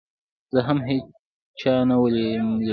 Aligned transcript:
زه 0.53 0.59
هم 0.67 0.77
هېچا 0.89 1.75
نه 1.89 1.95
وم 2.01 2.07
ليدلى. 2.15 2.69